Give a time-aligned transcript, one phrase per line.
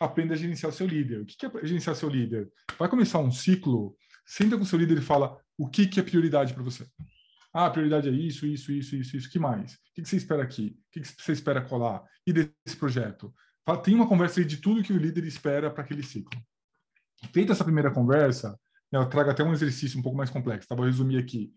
[0.00, 1.20] aprenda a gerenciar seu líder.
[1.20, 2.50] O que é gerenciar seu líder?
[2.78, 6.52] Vai começar um ciclo, senta com seu líder e fala o que, que é prioridade
[6.52, 6.86] para você.
[7.52, 9.30] Ah, a prioridade é isso, isso, isso, isso, isso.
[9.30, 9.74] que mais?
[9.74, 10.76] O que, você espera aqui?
[10.88, 12.02] O que, você espera colar?
[12.26, 13.32] E desse projeto?
[13.82, 16.38] Tem uma conversa aí de tudo que o líder espera para aquele ciclo.
[17.32, 18.58] Feita essa primeira conversa,
[18.92, 20.74] né, eu trago até um exercício um pouco mais complexo, tá?
[20.74, 21.52] Vou resumir aqui.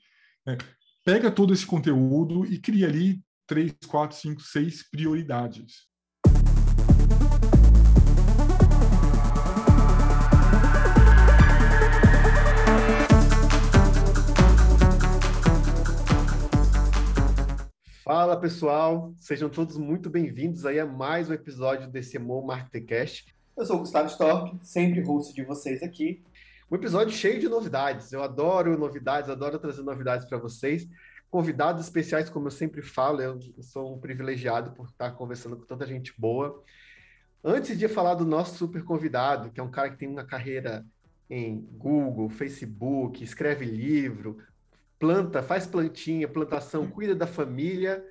[0.48, 0.56] É,
[1.04, 5.87] pega todo esse conteúdo e cria ali três, quatro, cinco, seis prioridades.
[18.08, 23.36] Fala pessoal, sejam todos muito bem-vindos aí a mais um episódio desse Emo Marketcast.
[23.58, 26.24] Eu sou o Gustavo Stork, sempre host de vocês aqui.
[26.72, 28.14] Um episódio cheio de novidades.
[28.14, 30.88] Eu adoro novidades, adoro trazer novidades para vocês.
[31.30, 35.86] Convidados especiais, como eu sempre falo, eu sou um privilegiado por estar conversando com tanta
[35.86, 36.64] gente boa.
[37.44, 40.86] Antes de falar do nosso super convidado, que é um cara que tem uma carreira
[41.30, 44.38] em Google, Facebook, escreve livro,
[45.00, 48.04] planta, faz plantinha, plantação, cuida da família.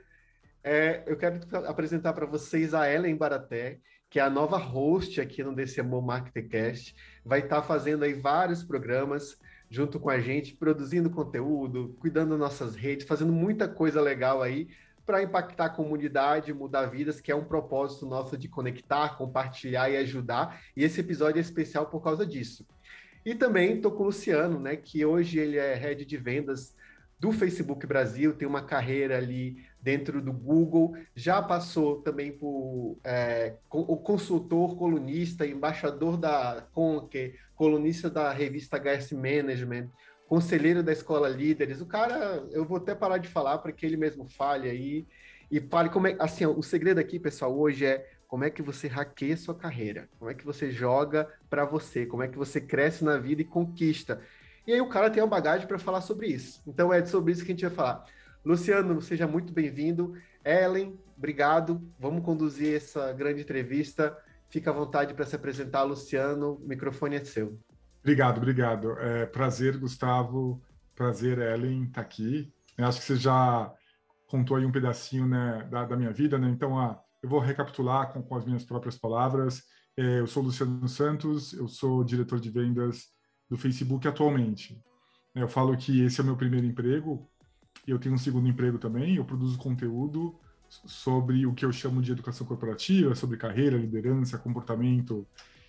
[0.62, 3.78] É, eu quero apresentar para vocês a Ellen Baraté,
[4.11, 6.95] que é a nova host aqui no DCMO Marketcast.
[7.25, 12.39] Vai estar tá fazendo aí vários programas junto com a gente, produzindo conteúdo, cuidando das
[12.39, 14.69] nossas redes, fazendo muita coisa legal aí
[15.05, 19.97] para impactar a comunidade, mudar vidas, que é um propósito nosso de conectar, compartilhar e
[19.97, 20.61] ajudar.
[20.77, 22.67] E esse episódio é especial por causa disso.
[23.27, 26.77] E também estou com o Luciano, né, que hoje ele é head de vendas
[27.19, 33.54] do Facebook Brasil, tem uma carreira ali dentro do Google, já passou também por é,
[33.69, 39.91] o consultor, colunista, embaixador da Conquer, colunista da revista HS Management,
[40.28, 41.80] conselheiro da Escola Líderes.
[41.80, 45.04] O cara, eu vou até parar de falar para que ele mesmo fale aí
[45.50, 46.16] e fale como é.
[46.20, 50.30] Assim, o segredo aqui, pessoal, hoje é como é que você hackeia sua carreira, como
[50.30, 54.20] é que você joga para você, como é que você cresce na vida e conquista.
[54.66, 56.62] E aí o cara tem uma bagagem para falar sobre isso.
[56.66, 58.04] Então é sobre isso que a gente vai falar.
[58.44, 60.15] Luciano, seja muito bem-vindo.
[60.44, 61.81] Ellen, obrigado.
[61.98, 64.16] Vamos conduzir essa grande entrevista.
[64.48, 66.54] Fica à vontade para se apresentar, Luciano.
[66.54, 67.59] O microfone é seu.
[68.00, 68.98] Obrigado, obrigado.
[68.98, 70.62] É, prazer, Gustavo.
[70.94, 72.53] Prazer, Ellen, estar tá aqui.
[72.78, 73.72] Eu acho que você já
[74.26, 76.48] contou aí um pedacinho né, da, da minha vida, né?
[76.48, 79.62] Então, ah, eu vou recapitular com, com as minhas próprias palavras.
[79.97, 83.06] É, eu sou Luciano Santos, eu sou diretor de vendas
[83.49, 84.81] do Facebook atualmente.
[85.34, 87.28] Eu falo que esse é o meu primeiro emprego,
[87.87, 90.34] e eu tenho um segundo emprego também, eu produzo conteúdo
[90.69, 95.27] sobre o que eu chamo de educação corporativa, sobre carreira, liderança, comportamento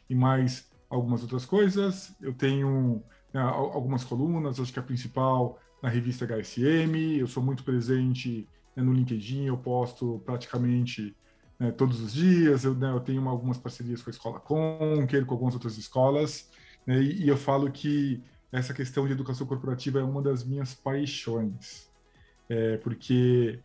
[0.09, 2.15] e mais algumas outras coisas.
[2.21, 3.03] Eu tenho
[3.33, 8.81] né, algumas colunas, acho que a principal na revista HSM, eu sou muito presente né,
[8.81, 11.15] no LinkedIn, eu posto praticamente
[11.59, 15.33] né, todos os dias, eu, né, eu tenho algumas parcerias com a Escola Conquer, com
[15.33, 16.49] algumas outras escolas,
[16.85, 17.01] né?
[17.01, 21.89] E, e eu falo que essa questão de educação corporativa é uma das minhas paixões,
[22.49, 23.59] é, porque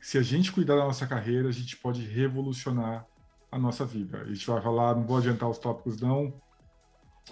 [0.00, 3.06] se a gente cuidar da nossa carreira, a gente pode revolucionar
[3.50, 4.22] a nossa vida.
[4.22, 6.32] A gente vai falar, não vou adiantar os tópicos não,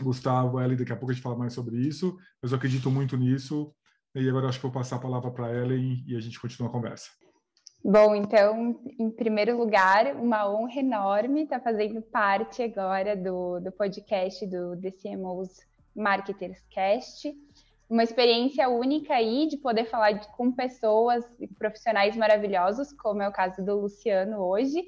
[0.01, 3.17] Gustavo, Ellen, daqui a pouco a gente fala mais sobre isso, mas eu acredito muito
[3.17, 3.75] nisso,
[4.15, 6.73] e agora acho que vou passar a palavra para Ellen e a gente continua a
[6.73, 7.11] conversa.
[7.83, 14.47] Bom, então, em primeiro lugar, uma honra enorme estar fazendo parte agora do, do podcast
[14.47, 17.35] do DCMO's Marketers Cast.
[17.89, 21.25] Uma experiência única aí de poder falar de, com pessoas,
[21.59, 24.85] profissionais maravilhosos, como é o caso do Luciano hoje.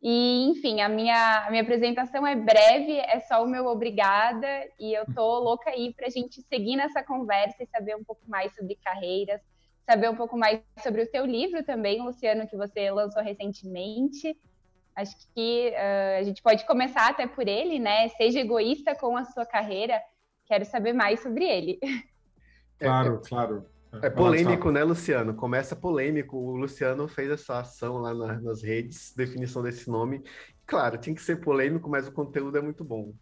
[0.00, 4.46] E, enfim, a minha, a minha apresentação é breve, é só o meu obrigada,
[4.78, 8.22] e eu tô louca aí para a gente seguir nessa conversa e saber um pouco
[8.28, 9.40] mais sobre carreiras,
[9.86, 14.36] saber um pouco mais sobre o teu livro também, Luciano, que você lançou recentemente.
[14.96, 18.08] Acho que uh, a gente pode começar até por ele, né?
[18.08, 20.00] Seja egoísta com a sua carreira.
[20.46, 21.78] Quero saber mais sobre ele.
[22.78, 23.66] Claro, é, claro.
[24.02, 25.32] É polêmico, né, Luciano?
[25.32, 26.36] Começa polêmico.
[26.36, 30.22] O Luciano fez essa ação lá na, nas redes, definição desse nome.
[30.66, 33.14] Claro, tinha que ser polêmico, mas o conteúdo é muito bom.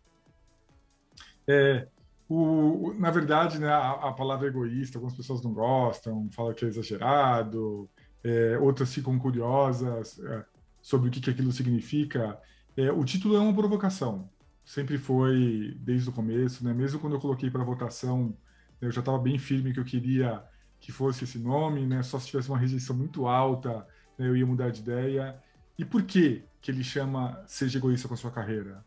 [1.46, 1.86] É,
[2.28, 6.68] o, na verdade, né, a, a, palavra egoísta, algumas pessoas não gostam, falam que é
[6.68, 7.88] exagerado,
[8.22, 10.44] é, outras ficam curiosas é,
[10.80, 12.38] sobre o que, que aquilo significa.
[12.76, 14.28] É, o título é uma provocação,
[14.64, 16.72] sempre foi desde o começo, né?
[16.72, 18.34] mesmo quando eu coloquei para votação,
[18.80, 20.42] eu já estava bem firme que eu queria
[20.80, 22.02] que fosse esse nome, né?
[22.02, 23.86] só se tivesse uma rejeição muito alta,
[24.18, 25.38] né, eu ia mudar de ideia.
[25.78, 28.84] E por que, que ele chama Seja Egoísta com a Sua Carreira?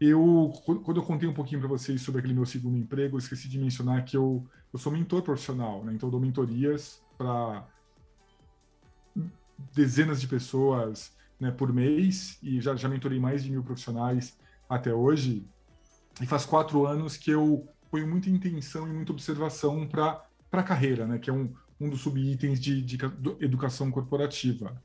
[0.00, 0.52] Eu,
[0.84, 4.04] quando eu contei um pouquinho para vocês sobre aquele meu segundo emprego, esqueci de mencionar
[4.04, 5.94] que eu, eu sou mentor profissional, né?
[5.94, 7.66] Então, dou mentorias para
[9.74, 14.38] dezenas de pessoas né, por mês e já, já mentorei mais de mil profissionais
[14.68, 15.46] até hoje,
[16.20, 21.06] e faz quatro anos que eu ponho muita intenção e muita observação para a carreira,
[21.06, 21.18] né?
[21.18, 22.98] Que é um, um dos subitens de, de
[23.40, 24.82] educação corporativa.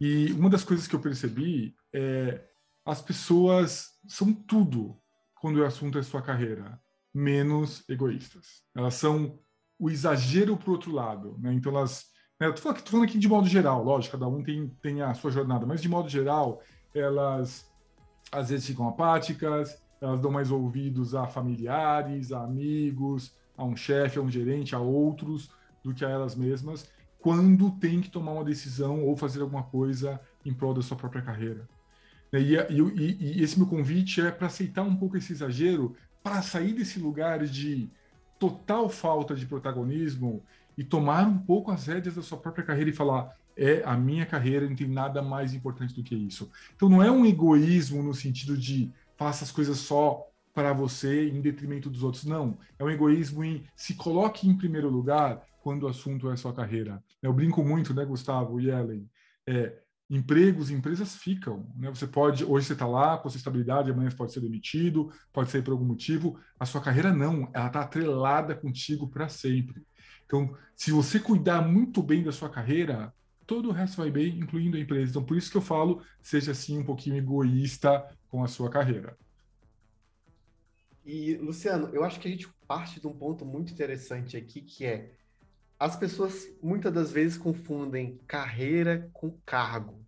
[0.00, 2.42] E uma das coisas que eu percebi é
[2.90, 4.98] as pessoas são tudo
[5.40, 6.78] quando o assunto é sua carreira,
[7.14, 8.62] menos egoístas.
[8.74, 9.38] Elas são
[9.78, 11.52] o exagero para o outro lado, né?
[11.54, 12.06] Então elas,
[12.38, 15.64] né, falando, falando aqui de modo geral, lógico, cada um tem, tem a sua jornada,
[15.64, 16.60] mas de modo geral,
[16.94, 17.70] elas
[18.32, 24.18] às vezes ficam apáticas, elas dão mais ouvidos a familiares, a amigos, a um chefe,
[24.18, 25.50] a um gerente, a outros,
[25.82, 26.90] do que a elas mesmas,
[27.20, 31.22] quando tem que tomar uma decisão ou fazer alguma coisa em prol da sua própria
[31.22, 31.68] carreira.
[32.32, 36.72] E, e, e esse meu convite é para aceitar um pouco esse exagero, para sair
[36.72, 37.90] desse lugar de
[38.38, 40.42] total falta de protagonismo
[40.76, 44.24] e tomar um pouco as rédeas da sua própria carreira e falar: é a minha
[44.24, 46.50] carreira, não tem nada mais importante do que isso.
[46.74, 51.40] Então não é um egoísmo no sentido de faça as coisas só para você em
[51.40, 52.24] detrimento dos outros.
[52.24, 56.54] Não, é um egoísmo em se coloque em primeiro lugar quando o assunto é sua
[56.54, 57.02] carreira.
[57.22, 59.08] Eu brinco muito, né, Gustavo e Ellen?
[59.46, 59.74] É,
[60.10, 61.72] empregos, empresas ficam.
[61.76, 61.88] Né?
[61.88, 65.12] Você pode, hoje você está lá com a sua estabilidade, amanhã você pode ser demitido,
[65.32, 66.38] pode sair por algum motivo.
[66.58, 69.82] A sua carreira não, ela está atrelada contigo para sempre.
[70.26, 73.14] Então, se você cuidar muito bem da sua carreira,
[73.46, 75.10] todo o resto vai bem, incluindo a empresa.
[75.10, 79.16] Então, por isso que eu falo, seja assim um pouquinho egoísta com a sua carreira.
[81.04, 84.84] E, Luciano, eu acho que a gente parte de um ponto muito interessante aqui, que
[84.84, 85.12] é
[85.80, 89.98] as pessoas muitas das vezes confundem carreira com cargo.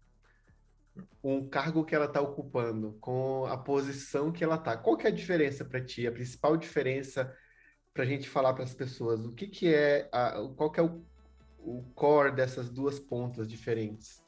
[1.24, 4.76] Um cargo que ela está ocupando, com a posição que ela está.
[4.76, 6.06] Qual que é a diferença para ti?
[6.06, 7.34] A principal diferença
[7.94, 9.24] para a gente falar para as pessoas?
[9.24, 11.02] O que, que é, a, qual que é o,
[11.58, 14.22] o core dessas duas pontas diferentes?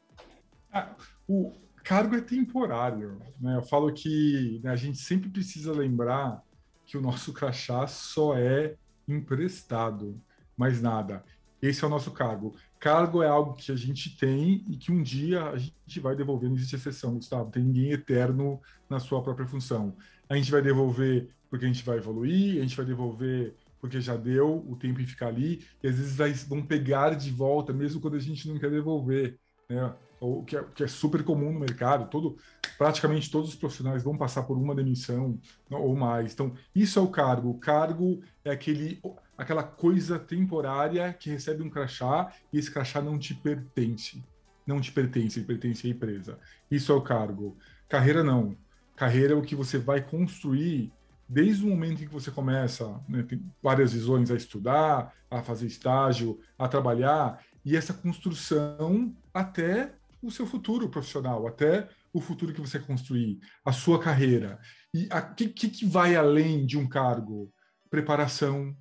[0.73, 0.96] Ah,
[1.29, 1.52] o,
[1.82, 3.20] cargo é temporário.
[3.38, 3.55] Né?
[3.55, 6.43] Eu falo que né, a gente sempre precisa lembrar
[6.87, 8.76] que o nosso crachá só é
[9.06, 10.19] emprestado,
[10.56, 11.23] mais nada.
[11.67, 12.55] Esse é o nosso cargo.
[12.79, 16.49] Cargo é algo que a gente tem e que um dia a gente vai devolver,
[16.49, 17.51] não existe exceção, Gustavo.
[17.51, 19.97] Tem ninguém eterno na sua própria função.
[20.29, 24.17] A gente vai devolver porque a gente vai evoluir, a gente vai devolver porque já
[24.17, 28.17] deu o tempo em ficar ali, e às vezes vão pegar de volta, mesmo quando
[28.17, 29.39] a gente não quer devolver.
[29.69, 29.95] Né?
[30.25, 32.37] O que é, que é super comum no mercado, todo,
[32.76, 35.38] praticamente todos os profissionais vão passar por uma demissão
[35.71, 36.32] ou mais.
[36.32, 37.50] Então, isso é o cargo.
[37.50, 39.00] O cargo é aquele,
[39.37, 44.23] aquela coisa temporária que recebe um crachá e esse crachá não te pertence.
[44.67, 46.38] Não te pertence, ele pertence à empresa.
[46.70, 47.56] Isso é o cargo.
[47.88, 48.56] Carreira não.
[48.97, 50.93] Carreira é o que você vai construir
[51.29, 55.67] desde o momento em que você começa, né, tem várias visões a estudar, a fazer
[55.67, 59.94] estágio, a trabalhar, e essa construção até
[60.26, 64.59] o seu futuro profissional, até o futuro que você construir, a sua carreira.
[64.93, 67.53] E o que, que vai além de um cargo?
[67.91, 68.76] Preparação,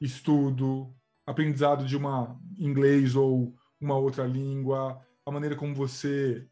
[0.00, 0.94] estudo,
[1.26, 6.46] aprendizado de uma inglês ou uma outra língua, a maneira como você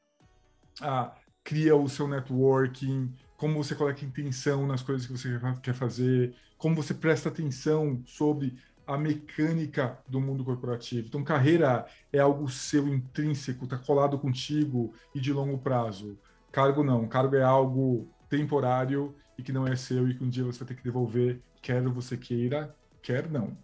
[0.81, 6.35] ah, cria o seu networking, como você coloca intenção nas coisas que você quer fazer,
[6.59, 8.57] como você presta atenção sobre
[8.87, 11.09] a mecânica do mundo corporativo.
[11.09, 16.19] Então, carreira é algo seu intrínseco, está colado contigo e de longo prazo.
[16.53, 17.09] Cargo não.
[17.09, 20.69] Cargo é algo temporário e que não é seu e que um dia você vai
[20.69, 23.57] ter que devolver, quer você queira, quer não.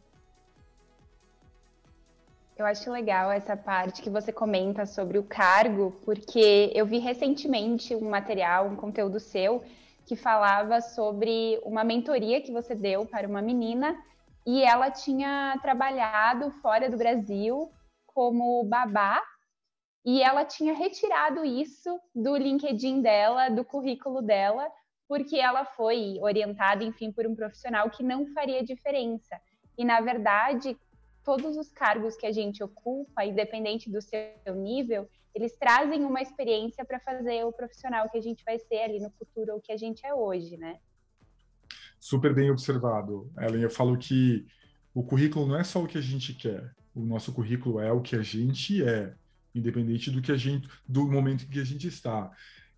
[2.57, 7.95] Eu acho legal essa parte que você comenta sobre o cargo, porque eu vi recentemente
[7.95, 9.65] um material, um conteúdo seu,
[10.05, 13.97] que falava sobre uma mentoria que você deu para uma menina
[14.47, 17.71] e ela tinha trabalhado fora do Brasil
[18.07, 19.23] como babá
[20.05, 24.69] e ela tinha retirado isso do LinkedIn dela, do currículo dela,
[25.09, 29.41] porque ela foi orientada, enfim, por um profissional que não faria diferença.
[29.79, 30.77] E na verdade,
[31.25, 36.85] todos os cargos que a gente ocupa, independente do seu nível, eles trazem uma experiência
[36.85, 39.77] para fazer o profissional que a gente vai ser ali no futuro ou que a
[39.77, 40.79] gente é hoje, né?
[42.03, 43.63] Super bem observado, Ellen.
[43.63, 44.45] Eu falo que
[44.93, 46.75] o currículo não é só o que a gente quer.
[46.93, 49.15] O nosso currículo é o que a gente é,
[49.55, 52.29] independente do que a gente, do momento em que a gente está.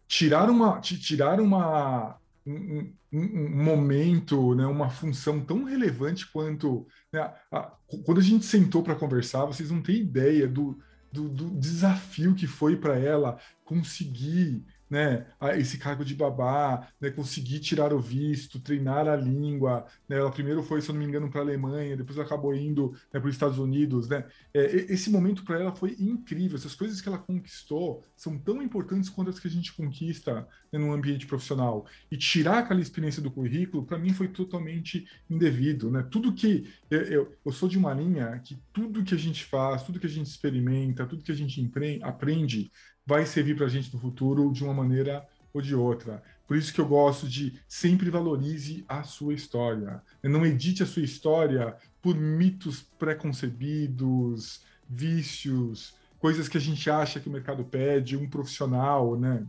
[0.06, 7.32] Tirar uma, tirar uma, um, um, um momento, né, uma função tão relevante quanto né,
[7.50, 7.72] a,
[8.04, 10.78] quando a gente sentou para conversar, vocês não têm ideia do,
[11.10, 15.26] do, do desafio que foi para ela conseguir né,
[15.56, 19.86] esse cargo de babá, né, conseguir tirar o visto, treinar a língua.
[20.08, 22.92] Né, ela primeiro foi, se eu não me engano, para a Alemanha, depois acabou indo
[23.12, 24.08] né, para os Estados Unidos.
[24.08, 26.56] Né, é, esse momento para ela foi incrível.
[26.56, 30.78] Essas coisas que ela conquistou são tão importantes quanto as que a gente conquista né,
[30.78, 31.86] no ambiente profissional.
[32.10, 35.90] E tirar aquela experiência do currículo, para mim, foi totalmente indevido.
[35.90, 36.06] Né?
[36.10, 36.72] Tudo que.
[36.90, 40.06] Eu, eu, eu sou de uma linha que tudo que a gente faz, tudo que
[40.06, 41.70] a gente experimenta, tudo que a gente
[42.02, 42.70] aprende,
[43.06, 46.22] vai servir para a gente no futuro de uma maneira ou de outra.
[46.46, 50.02] Por isso que eu gosto de sempre valorize a sua história.
[50.22, 57.28] Não edite a sua história por mitos preconcebidos, vícios, coisas que a gente acha que
[57.28, 59.44] o mercado pede, um profissional, né?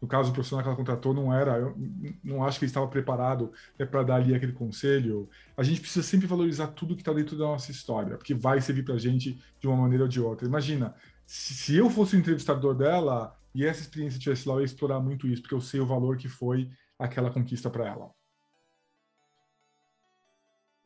[0.00, 1.76] No caso, o profissional que ela contratou não era, eu
[2.22, 5.28] não acho que ele estava preparado né, para dar ali aquele conselho.
[5.56, 8.82] A gente precisa sempre valorizar tudo que está dentro da nossa história, porque vai servir
[8.82, 10.46] para a gente de uma maneira ou de outra.
[10.46, 10.94] Imagina,
[11.26, 15.26] se, eu fosse o entrevistador dela e essa experiência tivesse lá, eu ia explorar muito
[15.26, 18.14] isso, porque eu sei o valor que foi aquela conquista para ela.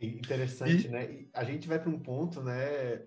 [0.01, 0.91] Interessante, e...
[0.91, 1.13] né?
[1.13, 3.05] E a gente vai para um ponto, né,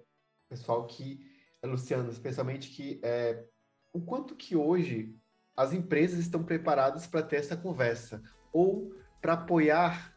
[0.47, 1.25] pessoal, que,
[1.63, 3.43] Luciano, especialmente que é,
[3.91, 5.17] o quanto que hoje
[5.55, 8.21] as empresas estão preparadas para ter essa conversa
[8.51, 10.15] ou para apoiar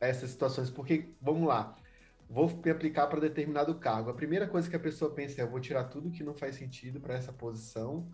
[0.00, 1.74] essas situações, porque, vamos lá,
[2.28, 4.10] vou me aplicar para determinado cargo.
[4.10, 7.00] A primeira coisa que a pessoa pensa é: vou tirar tudo que não faz sentido
[7.00, 8.06] para essa posição,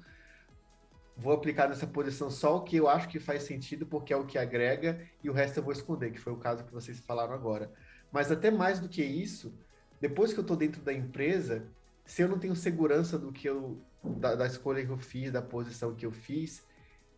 [1.17, 4.27] vou aplicar nessa posição só o que eu acho que faz sentido, porque é o
[4.27, 7.35] que agrega, e o resto eu vou esconder, que foi o caso que vocês falaram
[7.35, 7.73] agora.
[8.13, 9.53] Mas até mais do que isso,
[10.01, 11.67] depois que eu estou dentro da empresa,
[12.05, 15.41] se eu não tenho segurança do que eu da, da escolha que eu fiz, da
[15.41, 16.63] posição que eu fiz,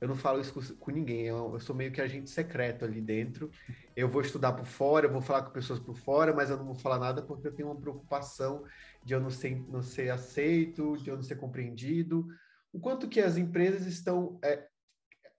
[0.07, 1.23] eu não falo isso com, com ninguém.
[1.23, 3.51] Eu, eu, sou meio que agente secreto ali dentro.
[3.95, 6.65] Eu vou estudar por fora, eu vou falar com pessoas por fora, mas eu não
[6.65, 8.65] vou falar nada porque eu tenho uma preocupação
[9.05, 12.27] de eu não ser, não ser aceito, de eu não ser compreendido.
[12.73, 14.69] O quanto que as empresas estão, é,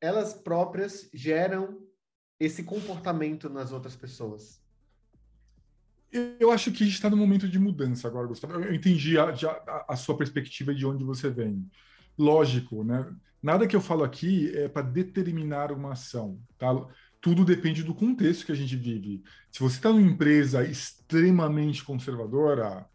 [0.02, 1.82] elas próprias geram
[2.40, 4.62] esse comportamento nas outras pessoas.
[6.40, 8.62] Eu acho que a gente está num momento de mudança agora, Gustavo.
[8.62, 11.70] Eu entendi a, a, a sua perspectiva de onde você vem
[12.18, 13.06] lógico, né?
[13.42, 16.68] Nada que eu falo aqui é para determinar uma ação, tá?
[17.22, 19.24] Tudo depende do contexto que a gente vive.
[19.52, 22.86] Se você está numa empresa extremamente conservadora,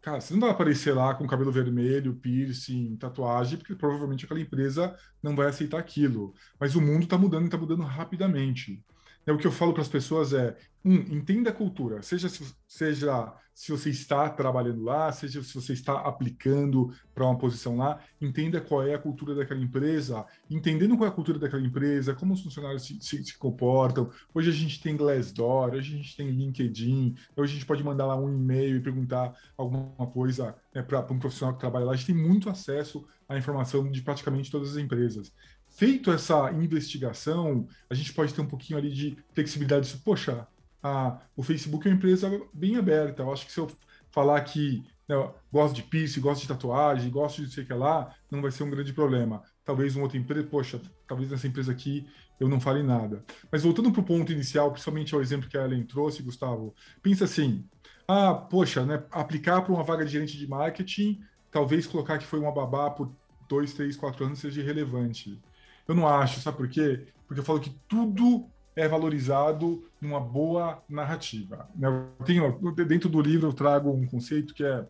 [0.00, 4.96] cara, você não vai aparecer lá com cabelo vermelho, piercing, tatuagem, porque provavelmente aquela empresa
[5.22, 6.34] não vai aceitar aquilo.
[6.58, 8.82] Mas o mundo está mudando e está mudando rapidamente.
[9.26, 12.54] É, o que eu falo para as pessoas é, um, entenda a cultura, seja se,
[12.66, 18.00] seja se você está trabalhando lá, seja se você está aplicando para uma posição lá,
[18.18, 22.32] entenda qual é a cultura daquela empresa, entendendo qual é a cultura daquela empresa, como
[22.32, 24.10] os funcionários se, se, se comportam.
[24.32, 28.06] Hoje a gente tem Glassdoor, hoje a gente tem LinkedIn, hoje a gente pode mandar
[28.06, 31.92] lá um e-mail e perguntar alguma coisa né, para um profissional que trabalha lá.
[31.92, 35.30] A gente tem muito acesso à informação de praticamente todas as empresas
[35.70, 39.96] feito essa investigação, a gente pode ter um pouquinho ali de flexibilidade.
[40.04, 40.46] Poxa,
[40.82, 43.22] a, o Facebook é uma empresa bem aberta.
[43.22, 43.70] Eu acho que se eu
[44.10, 45.16] falar que né,
[45.52, 48.70] gosto de piercing, gosto de tatuagem, gosto de sei que lá, não vai ser um
[48.70, 49.42] grande problema.
[49.64, 52.06] Talvez uma outra empresa, poxa, talvez nessa empresa aqui
[52.38, 53.24] eu não fale nada.
[53.50, 57.24] Mas voltando para o ponto inicial, principalmente ao exemplo que a Ellen trouxe, Gustavo, pensa
[57.24, 57.64] assim,
[58.08, 62.40] ah, poxa, né, aplicar para uma vaga de gerente de marketing, talvez colocar que foi
[62.40, 63.12] uma babá por
[63.48, 65.38] dois, três, quatro anos seja irrelevante.
[65.86, 67.06] Eu não acho, sabe por quê?
[67.26, 71.68] Porque eu falo que tudo é valorizado numa boa narrativa.
[71.74, 71.88] Né?
[71.88, 74.86] Eu tenho, dentro do livro eu trago um conceito que é,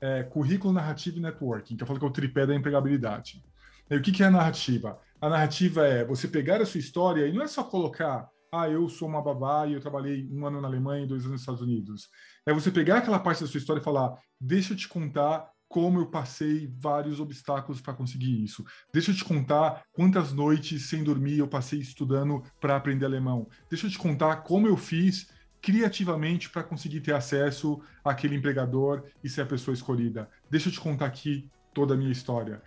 [0.00, 3.44] é currículo, narrativa e networking, que eu falo que é o tripé da empregabilidade.
[3.90, 4.98] E o que, que é a narrativa?
[5.20, 8.88] A narrativa é você pegar a sua história e não é só colocar ah, eu
[8.88, 11.60] sou uma babá e eu trabalhei um ano na Alemanha e dois anos nos Estados
[11.60, 12.08] Unidos.
[12.46, 15.98] É você pegar aquela parte da sua história e falar, deixa eu te contar como
[15.98, 18.64] eu passei vários obstáculos para conseguir isso.
[18.92, 23.48] Deixa eu te contar quantas noites sem dormir eu passei estudando para aprender alemão.
[23.68, 25.28] Deixa eu te contar como eu fiz
[25.60, 30.30] criativamente para conseguir ter acesso àquele empregador e ser a pessoa escolhida.
[30.48, 32.62] Deixa eu te contar aqui toda a minha história.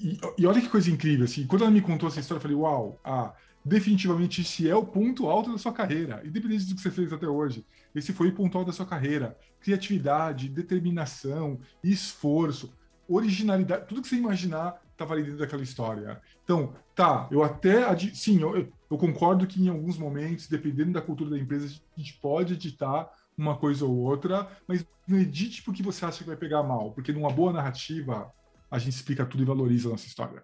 [0.00, 2.56] E, e olha que coisa incrível, assim, quando ela me contou essa história, eu falei,
[2.56, 3.34] uau, ah,
[3.68, 7.28] definitivamente esse é o ponto alto da sua carreira, independente do que você fez até
[7.28, 7.64] hoje.
[7.94, 9.36] Esse foi o ponto alto da sua carreira.
[9.60, 12.72] Criatividade, determinação, esforço,
[13.08, 16.20] originalidade, tudo que você imaginar estava ali dentro daquela história.
[16.42, 17.96] Então, tá, eu até.
[18.14, 18.56] Sim, eu,
[18.90, 23.10] eu concordo que em alguns momentos, dependendo da cultura da empresa, a gente pode editar
[23.36, 27.12] uma coisa ou outra, mas não edite porque você acha que vai pegar mal, porque
[27.12, 28.32] numa boa narrativa
[28.70, 30.42] a gente explica tudo e valoriza a nossa história.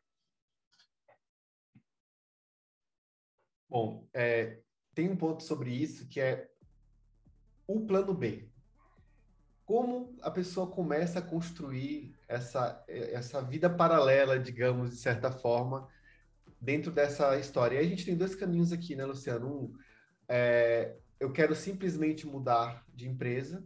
[3.68, 4.60] Bom, é,
[4.94, 6.48] tem um ponto sobre isso que é
[7.66, 8.48] o plano B.
[9.64, 15.88] como a pessoa começa a construir essa, essa vida paralela, digamos, de certa forma,
[16.60, 17.76] dentro dessa história.
[17.76, 19.48] E a gente tem dois caminhos aqui, né, Luciano?
[19.48, 19.78] Um,
[20.28, 23.64] é, eu quero simplesmente mudar de empresa,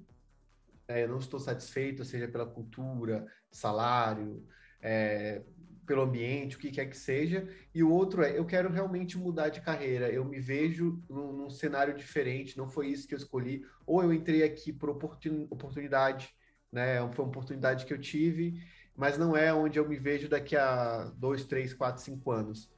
[0.87, 4.47] é, eu não estou satisfeito, seja pela cultura, salário,
[4.81, 5.43] é,
[5.89, 7.49] pelo ambiente, o que quer que seja.
[7.75, 11.51] E o outro é, eu quero realmente mudar de carreira, eu me vejo num, num
[11.51, 16.29] cenário diferente, não foi isso que eu escolhi, ou eu entrei aqui por oportunidade,
[16.71, 16.99] né?
[17.15, 18.63] Foi uma oportunidade que eu tive,
[18.95, 22.71] mas não é onde eu me vejo daqui a dois, três, quatro, cinco anos.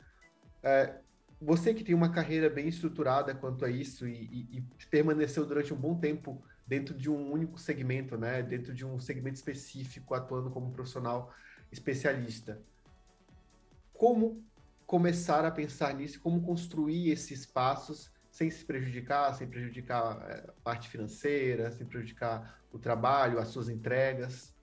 [0.62, 0.94] É,
[1.42, 4.14] você que tem uma carreira bem estruturada quanto a isso e,
[4.52, 8.40] e, e, permaneceu durante um bom tempo dentro de um único segmento, né?
[8.40, 11.34] Dentro de um segmento específico, atuando como profissional
[11.72, 12.60] especialista
[14.00, 14.42] como
[14.86, 20.52] começar a pensar nisso, como construir esses passos sem se prejudicar, sem prejudicar é, a
[20.64, 24.56] parte financeira, sem prejudicar o trabalho, as suas entregas?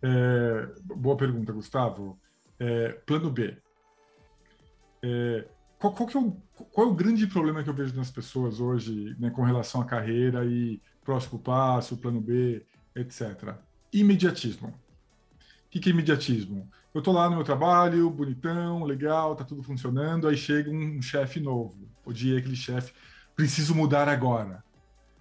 [0.00, 2.16] É, boa pergunta, Gustavo.
[2.60, 3.58] É, plano B.
[5.02, 6.30] É, qual, qual, é o,
[6.70, 9.84] qual, é o, grande problema que eu vejo nas pessoas hoje né, com relação à
[9.84, 12.64] carreira e próximo passo, plano B,
[12.94, 13.56] etc?
[13.92, 14.68] Imediatismo.
[14.68, 16.70] O que, que é imediatismo?
[16.94, 21.40] Eu tô lá no meu trabalho, bonitão, legal, tá tudo funcionando, aí chega um chefe
[21.40, 22.92] novo, odiei aquele chefe,
[23.34, 24.62] preciso mudar agora.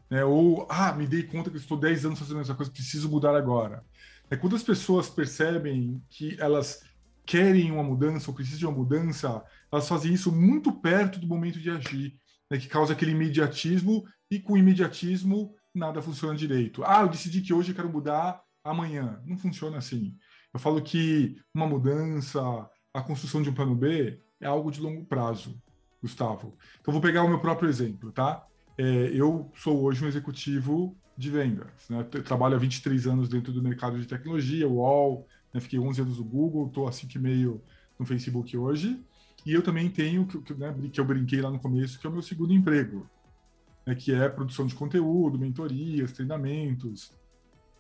[0.10, 0.24] Né?
[0.24, 3.84] Ou, ah, me dei conta que estou 10 anos fazendo essa coisa, preciso mudar agora.
[4.30, 6.84] É quando as pessoas percebem que elas
[7.26, 11.60] querem uma mudança ou precisam de uma mudança, elas fazem isso muito perto do momento
[11.60, 12.14] de agir,
[12.52, 12.60] né?
[12.60, 16.84] que causa aquele imediatismo, e com o imediatismo nada funciona direito.
[16.86, 19.22] Ah, eu decidi que hoje eu quero mudar amanhã.
[19.26, 20.16] Não funciona assim.
[20.54, 22.42] Eu falo que uma mudança,
[22.94, 25.60] a construção de um plano B é algo de longo prazo,
[26.02, 26.56] Gustavo.
[26.80, 28.46] Então, vou pegar o meu próprio exemplo, tá?
[28.78, 31.68] É, eu sou hoje um executivo de vendas.
[31.90, 32.06] Né?
[32.14, 35.60] Eu trabalho há 23 anos dentro do mercado de tecnologia, UOL, né?
[35.60, 37.62] fiquei 11 anos no Google, estou que meio
[37.98, 39.00] no Facebook hoje.
[39.46, 42.14] E eu também tenho, que, né, que eu brinquei lá no começo, que é o
[42.14, 43.10] meu segundo emprego,
[43.86, 47.14] né, que é produção de conteúdo, mentorias, treinamentos,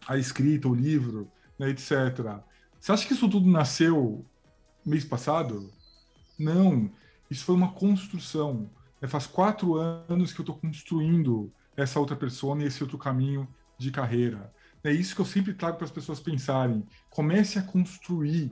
[0.06, 2.44] a escrita, o livro, né, etc.
[2.83, 4.25] Você acha que isso tudo nasceu
[4.85, 5.71] mês passado?
[6.37, 6.91] Não.
[7.31, 8.69] Isso foi uma construção.
[9.01, 13.48] É, faz quatro anos que eu estou construindo essa outra pessoa e esse outro caminho
[13.77, 14.53] de carreira.
[14.83, 16.85] É isso que eu sempre trago para as pessoas pensarem.
[17.09, 18.51] Comece a construir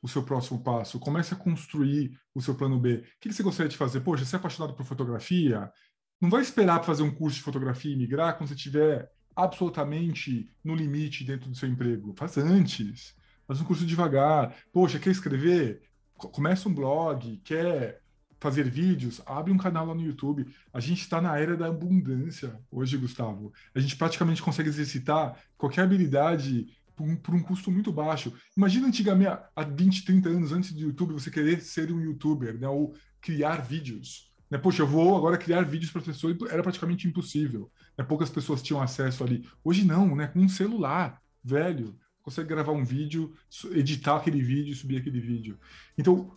[0.00, 2.94] o seu próximo passo, comece a construir o seu plano B.
[2.94, 4.00] O que você gostaria de fazer?
[4.00, 5.70] Poxa, você é apaixonado por fotografia?
[6.18, 10.50] Não vai esperar para fazer um curso de fotografia e migrar quando você estiver absolutamente
[10.64, 12.14] no limite dentro do seu emprego.
[12.16, 13.14] Faz antes
[13.46, 14.54] faz um curso devagar.
[14.72, 15.82] Poxa, quer escrever?
[16.16, 18.00] Começa um blog, quer
[18.38, 19.20] fazer vídeos?
[19.26, 20.46] Abre um canal lá no YouTube.
[20.72, 23.52] A gente está na era da abundância hoje, Gustavo.
[23.74, 28.32] A gente praticamente consegue exercitar qualquer habilidade por um, por um, custo muito baixo.
[28.56, 32.68] Imagina antigamente, há 20, 30 anos antes do YouTube, você querer ser um youtuber, né?
[32.68, 34.32] Ou criar vídeos.
[34.50, 34.56] Né?
[34.56, 37.70] Poxa, eu vou agora criar vídeos para pessoas, era praticamente impossível.
[37.98, 38.04] Né?
[38.04, 39.46] Poucas pessoas tinham acesso ali.
[39.62, 40.26] Hoje não, né?
[40.28, 43.32] Com um celular velho, consegue gravar um vídeo,
[43.70, 45.56] editar aquele vídeo, subir aquele vídeo.
[45.96, 46.32] Então,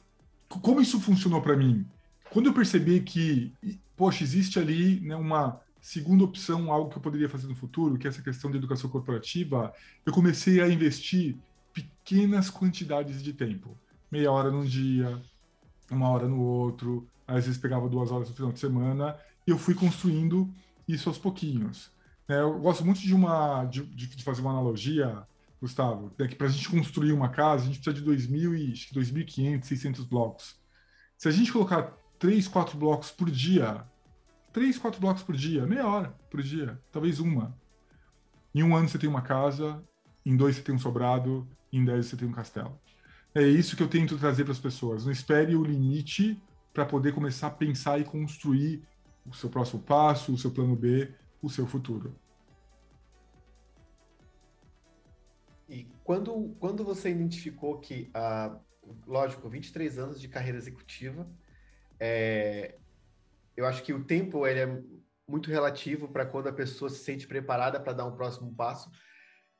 [0.48, 1.84] como isso funcionou para mim?
[2.30, 3.52] Quando eu percebi que,
[3.98, 8.06] poxa, existe ali né, uma segunda opção, algo que eu poderia fazer no futuro, que
[8.06, 9.74] é essa questão de educação corporativa,
[10.06, 11.36] eu comecei a investir
[11.74, 13.76] pequenas quantidades de tempo.
[14.12, 15.20] Meia hora num dia,
[15.90, 19.58] uma hora no outro, às vezes pegava duas horas no final de semana, e eu
[19.58, 20.54] fui construindo
[20.88, 21.90] isso aos pouquinhos.
[22.28, 25.28] É, eu gosto muito de uma de, de fazer uma analogia
[25.62, 28.74] Gustavo, é que para a gente construir uma casa, a gente precisa de 2.000 e
[28.94, 30.56] 2.500, 600 blocos.
[31.18, 33.84] Se a gente colocar 3, 4 blocos por dia,
[34.54, 37.58] 3, 4 blocos por dia, meia hora por dia, talvez uma.
[38.56, 39.84] Em um ano você tem uma casa,
[40.26, 42.80] em dois você tem um sobrado, em dez você tem um castelo.
[43.34, 45.06] É isso que eu tento trazer para as pessoas.
[45.06, 46.42] Não espere o limite
[46.74, 48.84] para poder começar a pensar e construir
[49.26, 52.16] o seu próximo passo, o seu plano B, o seu futuro.
[55.70, 58.60] E quando, quando você identificou que, ah,
[59.06, 61.30] lógico, 23 anos de carreira executiva,
[62.00, 62.76] é,
[63.56, 64.84] eu acho que o tempo ele é
[65.28, 68.90] muito relativo para quando a pessoa se sente preparada para dar um próximo passo.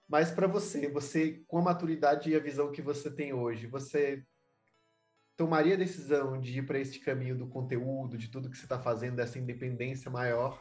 [0.08, 4.26] Mas para você, você com a maturidade e a visão que você tem hoje, você
[5.38, 8.80] tomaria a decisão de ir para este caminho do conteúdo, de tudo que você está
[8.80, 10.60] fazendo, dessa independência maior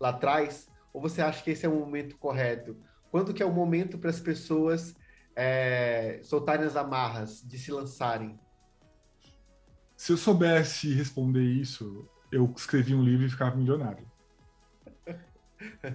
[0.00, 0.68] lá atrás?
[0.92, 2.76] Ou você acha que esse é o momento correto?
[3.14, 4.92] Quando que é o momento para as pessoas
[5.36, 8.36] é, soltarem as amarras, de se lançarem?
[9.96, 14.04] Se eu soubesse responder isso, eu escrevi um livro e ficava milionário.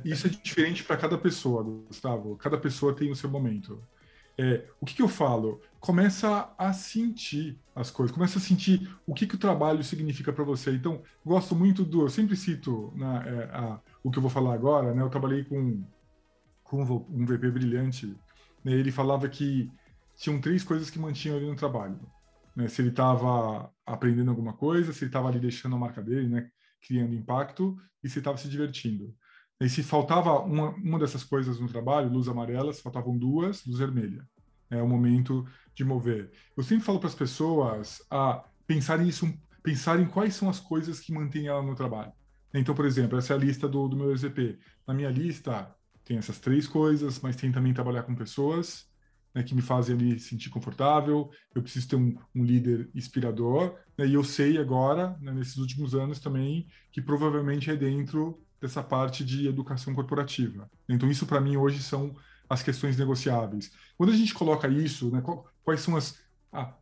[0.06, 2.38] Isso é diferente para cada pessoa, Gustavo.
[2.38, 3.84] Cada pessoa tem o seu momento.
[4.38, 5.62] É, o que, que, eu falo?
[5.78, 10.46] Começa a sentir as coisas, começa a sentir o que, que o trabalho significa para
[10.46, 10.72] você.
[10.72, 12.04] Então, gosto muito do.
[12.04, 15.02] Eu sempre cito né, é, a, o que eu vou falar agora, né?
[15.02, 15.84] Eu trabalhei com,
[16.70, 18.16] com um VP brilhante,
[18.64, 19.72] né, ele falava que
[20.16, 22.00] tinham três coisas que mantinham ele no trabalho.
[22.56, 22.68] Né?
[22.68, 26.48] Se ele estava aprendendo alguma coisa, se ele estava ali deixando a marca dele, né?
[26.80, 29.14] criando impacto, e se estava se divertindo.
[29.60, 33.80] E se faltava uma, uma dessas coisas no trabalho, luz amarela, se faltavam duas, luz
[33.80, 34.24] vermelha.
[34.70, 36.32] É o momento de mover.
[36.56, 39.28] Eu sempre falo para as pessoas a pensarem isso,
[39.64, 42.14] pensarem quais são as coisas que mantêm ela no trabalho.
[42.54, 44.60] Então, por exemplo, essa é a lista do, do meu EZP.
[44.88, 45.76] Na minha lista
[46.10, 48.90] tem essas três coisas, mas tem também trabalhar com pessoas
[49.32, 51.30] né, que me fazem ali sentir confortável.
[51.54, 53.76] Eu preciso ter um, um líder inspirador.
[53.96, 58.82] Né, e eu sei agora, né, nesses últimos anos também, que provavelmente é dentro dessa
[58.82, 60.68] parte de educação corporativa.
[60.90, 62.16] Então, isso para mim hoje são
[62.50, 63.72] as questões negociáveis.
[63.96, 65.22] Quando a gente coloca isso, né,
[65.64, 66.18] quais são as,
[66.52, 66.74] a,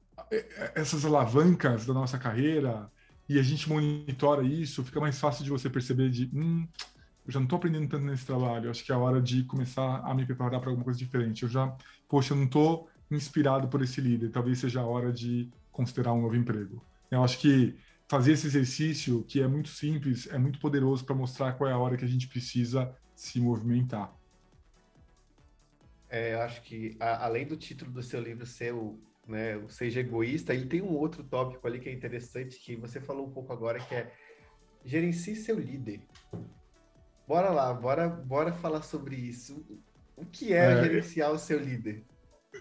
[0.74, 2.90] essas alavancas da nossa carreira
[3.28, 6.66] e a gente monitora isso, fica mais fácil de você perceber de, hum,
[7.28, 9.98] eu já não estou aprendendo tanto nesse trabalho, acho que é a hora de começar
[9.98, 11.44] a me preparar para alguma coisa diferente.
[11.44, 11.76] Eu já,
[12.08, 16.22] poxa, eu não estou inspirado por esse líder, talvez seja a hora de considerar um
[16.22, 16.82] novo emprego.
[17.12, 17.76] Eu acho que
[18.08, 21.78] fazer esse exercício, que é muito simples, é muito poderoso para mostrar qual é a
[21.78, 24.16] hora que a gente precisa se movimentar.
[26.10, 29.68] É, eu acho que, a, além do título do seu livro ser o, né, o
[29.68, 33.32] Seja Egoísta, ele tem um outro tópico ali que é interessante, que você falou um
[33.32, 34.14] pouco agora, que é
[34.86, 36.00] gerencie seu líder.
[37.28, 39.66] Bora lá, bora, bora falar sobre isso.
[40.16, 42.06] O que é, é gerenciar o seu líder?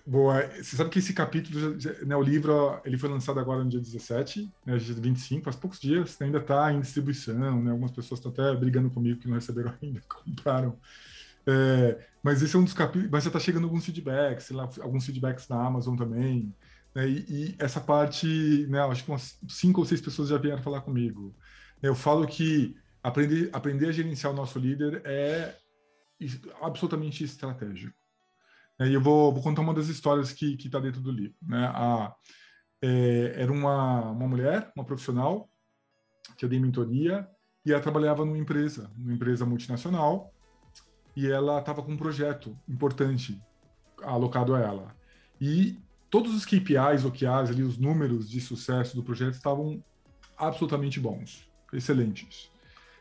[0.05, 0.43] Boa.
[0.57, 4.53] Você sabe que esse capítulo, né, o livro, ele foi lançado agora no dia 17,
[4.67, 8.59] né, dia 25, faz poucos dias, ainda está em distribuição, né, algumas pessoas estão até
[8.59, 10.77] brigando comigo que não receberam ainda, compraram.
[11.47, 15.07] É, mas esse é um dos capítulos, mas já está chegando alguns feedbacks, lá, alguns
[15.07, 16.53] feedbacks na Amazon também,
[16.93, 20.63] né, e, e, essa parte, né, acho que umas cinco ou seis pessoas já vieram
[20.63, 21.35] falar comigo.
[21.81, 25.57] Eu falo que aprender, aprender a gerenciar o nosso líder é
[26.61, 27.95] absolutamente estratégico.
[28.81, 31.37] E eu vou, vou, contar uma das histórias que está dentro do livro.
[31.41, 31.67] Né?
[31.73, 32.15] A,
[32.83, 35.49] é, era uma, uma mulher, uma profissional,
[36.37, 37.27] que eu dei mentoria,
[37.65, 40.33] e ela trabalhava numa empresa, numa empresa multinacional,
[41.15, 43.41] e ela estava com um projeto importante
[44.03, 44.97] alocado a ela.
[45.41, 45.79] E
[46.11, 49.83] todos os KPIs, OKRs, ali, os números de sucesso do projeto estavam
[50.37, 52.51] absolutamente bons, excelentes.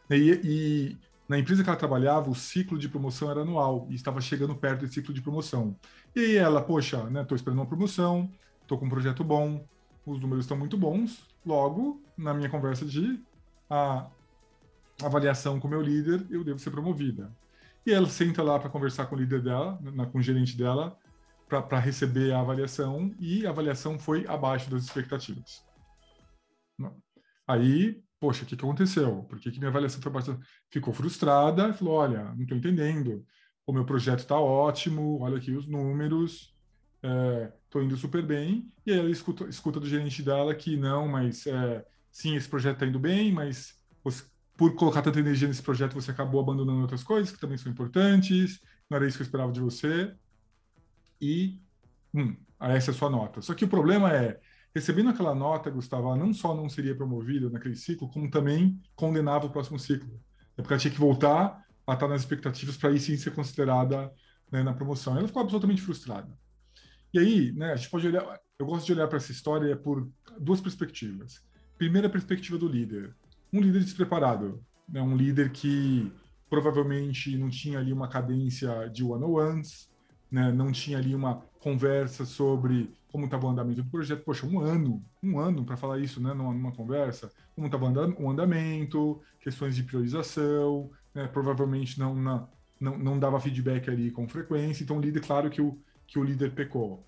[0.09, 4.21] E, e na empresa que ela trabalhava, o ciclo de promoção era anual e estava
[4.21, 5.75] chegando perto desse ciclo de promoção.
[6.15, 8.29] E aí ela, poxa, né, estou esperando uma promoção,
[8.61, 9.65] estou com um projeto bom,
[10.05, 13.19] os números estão muito bons, logo, na minha conversa de
[13.69, 14.07] a
[15.03, 17.35] avaliação com o meu líder, eu devo ser promovida.
[17.85, 20.97] E ela senta lá para conversar com o líder dela, na, com o gerente dela,
[21.47, 25.63] para receber a avaliação, e a avaliação foi abaixo das expectativas.
[27.47, 29.23] Aí poxa, o que, que aconteceu?
[29.29, 30.43] Por que, que minha avaliação foi bastante...
[30.71, 33.23] Ficou frustrada, falou, olha, não estou entendendo,
[33.67, 36.51] o meu projeto está ótimo, olha aqui os números,
[37.65, 41.07] estou é, indo super bem, e aí ela escuta, escuta do gerente dela que não,
[41.07, 44.23] mas é, sim, esse projeto está indo bem, mas você,
[44.57, 48.59] por colocar tanta energia nesse projeto, você acabou abandonando outras coisas que também são importantes,
[48.89, 50.15] não era isso que eu esperava de você,
[51.21, 51.61] e
[52.11, 53.39] hum, essa é a sua nota.
[53.43, 54.39] Só que o problema é,
[54.75, 59.49] recebendo aquela nota, Gustavo, não só não seria promovida naquele ciclo, como também condenava o
[59.49, 60.19] próximo ciclo.
[60.57, 64.11] É porque ela tinha que voltar a estar nas expectativas para aí sim ser considerada
[64.51, 65.17] né, na promoção.
[65.17, 66.29] Ela ficou absolutamente frustrada.
[67.13, 70.09] E aí, né, a gente pode olhar, eu gosto de olhar para essa história por
[70.37, 71.41] duas perspectivas.
[71.77, 73.15] Primeira perspectiva do líder.
[73.53, 76.11] Um líder despreparado, né, um líder que
[76.49, 79.89] provavelmente não tinha ali uma cadência de one-on-ones,
[80.29, 84.25] né, não tinha ali uma conversa sobre como estava o andamento do projeto.
[84.25, 88.29] Poxa, um ano, um ano para falar isso, né, numa, numa conversa, como estava o
[88.29, 94.83] andamento, questões de priorização, né, provavelmente não, não, não, não dava feedback ali com frequência,
[94.83, 97.07] então líder, claro que o, que o líder pecou.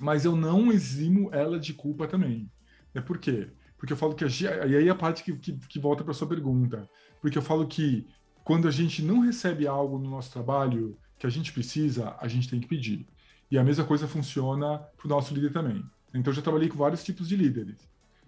[0.00, 2.50] Mas eu não eximo ela de culpa também.
[2.94, 3.50] É por quê?
[3.76, 4.28] Porque eu falo que a,
[4.66, 6.88] e aí a parte que, que, que volta para sua pergunta,
[7.20, 8.08] porque eu falo que
[8.44, 12.48] quando a gente não recebe algo no nosso trabalho que a gente precisa, a gente
[12.48, 13.06] tem que pedir.
[13.50, 15.82] E a mesma coisa funciona para o nosso líder também.
[16.14, 17.76] Então, eu já trabalhei com vários tipos de líderes.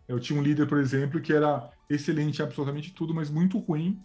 [0.08, 4.00] Eu tinha um líder, por exemplo, que era excelente em absolutamente tudo, mas muito ruim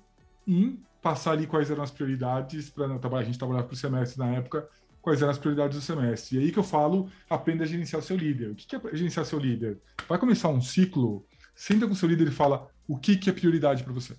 [0.47, 3.23] em passar ali quais eram as prioridades para trabalhar.
[3.23, 4.67] A gente trabalhava para o semestre na época,
[5.01, 6.37] quais eram as prioridades do semestre.
[6.37, 8.51] E aí que eu falo, aprenda a gerenciar seu líder.
[8.51, 9.79] O que é gerenciar seu líder?
[10.07, 13.83] Vai começar um ciclo, senta com seu líder e fala o que, que é prioridade
[13.83, 14.15] para você.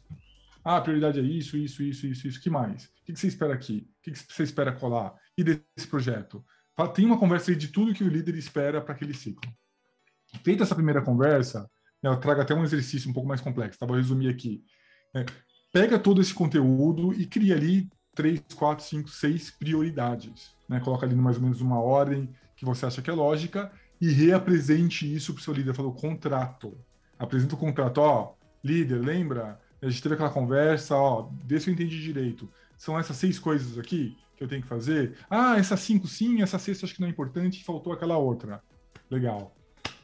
[0.64, 2.40] Ah, a prioridade é isso, isso, isso, isso, isso.
[2.40, 2.86] que mais?
[2.86, 3.88] O que você espera aqui?
[4.00, 5.14] O que você espera colar?
[5.38, 6.44] E desse projeto?
[6.94, 9.50] Tem uma conversa aí de tudo que o líder espera para aquele ciclo.
[10.44, 11.70] Feita essa primeira conversa,
[12.02, 13.86] né, eu trago até um exercício um pouco mais complexo, tá?
[13.86, 14.62] Vou resumir aqui.
[15.14, 15.24] É,
[15.72, 20.54] pega todo esse conteúdo e cria ali três, quatro, cinco, seis prioridades.
[20.68, 20.78] Né?
[20.80, 25.12] Coloca ali mais ou menos uma ordem que você acha que é lógica e reapresente
[25.12, 25.74] isso para o seu líder.
[25.74, 26.78] Falou contrato.
[27.18, 27.98] Apresenta o contrato.
[27.98, 29.58] Ó, líder, lembra?
[29.80, 32.50] A gente teve aquela conversa, ó, vê se eu entendi direito.
[32.76, 35.16] São essas seis coisas aqui que eu tenho que fazer?
[35.28, 38.62] Ah, essas cinco sim, essa sexta acho que não é importante, faltou aquela outra.
[39.10, 39.54] Legal.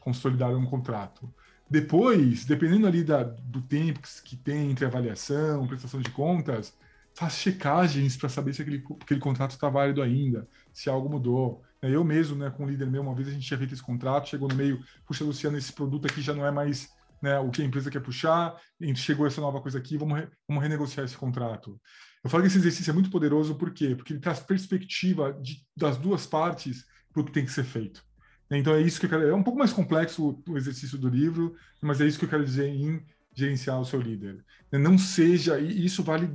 [0.01, 1.33] Consolidar um contrato.
[1.69, 6.77] Depois, dependendo ali da, do tempo que tem entre avaliação, prestação de contas,
[7.15, 11.63] faz checagens para saber se aquele, aquele contrato está válido ainda, se algo mudou.
[11.81, 14.29] Eu mesmo, né, com o líder meu, uma vez a gente tinha feito esse contrato,
[14.29, 16.91] chegou no meio, puxa, Luciano, esse produto aqui já não é mais
[17.21, 18.57] né, o que a empresa quer puxar,
[18.95, 21.81] chegou essa nova coisa aqui, vamos, re, vamos renegociar esse contrato.
[22.23, 23.95] Eu falo que esse exercício é muito poderoso, por quê?
[23.97, 28.05] Porque ele traz perspectiva de, das duas partes para o que tem que ser feito.
[28.51, 29.29] Então é isso que eu quero.
[29.29, 32.45] É um pouco mais complexo o exercício do livro, mas é isso que eu quero
[32.45, 33.05] dizer em
[33.35, 34.45] gerenciar o seu líder.
[34.71, 36.31] Não seja, e isso vale,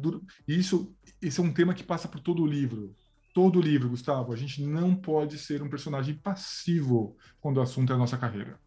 [0.47, 2.95] isso, esse é um tema que passa por todo o livro.
[3.33, 4.33] Todo o livro, Gustavo.
[4.33, 8.59] A gente não pode ser um personagem passivo quando o assunto é a nossa carreira.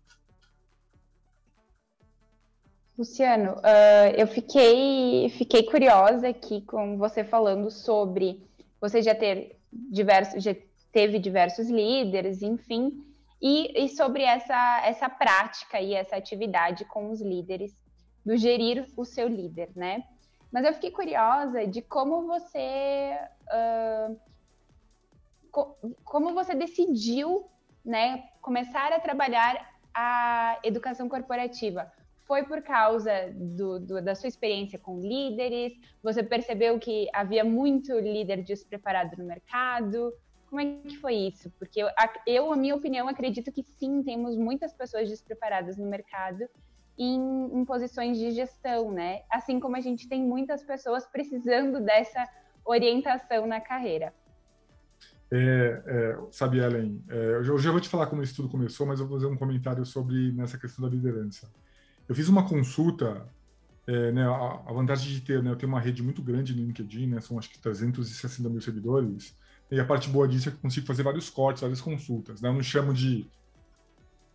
[3.01, 8.47] Luciano, uh, eu fiquei, fiquei curiosa aqui com você falando sobre
[8.79, 10.55] você já ter diversos, já
[10.93, 13.03] teve diversos líderes, enfim,
[13.41, 17.75] e, e sobre essa, essa prática e essa atividade com os líderes,
[18.23, 20.05] do gerir o seu líder, né?
[20.53, 24.21] Mas eu fiquei curiosa de como você uh,
[25.51, 27.49] co como você decidiu,
[27.83, 31.91] né, começar a trabalhar a educação corporativa
[32.31, 35.73] foi por causa do, do, da sua experiência com líderes?
[36.01, 40.13] Você percebeu que havia muito líder despreparado no mercado?
[40.47, 41.51] Como é que foi isso?
[41.59, 41.89] Porque eu,
[42.25, 46.49] eu, a minha opinião, acredito que sim, temos muitas pessoas despreparadas no mercado
[46.97, 47.19] em,
[47.53, 49.23] em posições de gestão, né?
[49.29, 52.29] Assim como a gente tem muitas pessoas precisando dessa
[52.65, 54.15] orientação na carreira.
[55.33, 59.01] É, é, sabe, Ellen, é, eu já vou te falar como isso tudo começou, mas
[59.01, 61.51] eu vou fazer um comentário sobre nessa questão da liderança.
[62.11, 63.25] Eu fiz uma consulta,
[63.87, 66.67] é, né, a, a, vantagem de ter, né, eu tenho uma rede muito grande no
[66.67, 69.39] LinkedIn, né, são acho que 360 mil seguidores,
[69.71, 72.41] e a parte boa disso é que eu consigo fazer vários cortes, várias consultas.
[72.41, 73.31] Né, eu não chamo de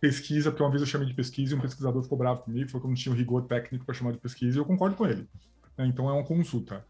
[0.00, 2.80] pesquisa, porque uma vez eu chamei de pesquisa e um pesquisador ficou bravo comigo, falou
[2.80, 5.06] que eu não tinha o rigor técnico para chamar de pesquisa, e eu concordo com
[5.06, 5.28] ele.
[5.76, 6.82] Né, então é uma consulta.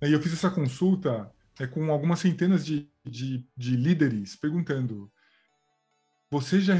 [0.00, 5.12] E eu fiz essa consulta é, com algumas centenas de, de, de líderes perguntando
[6.32, 6.74] você já,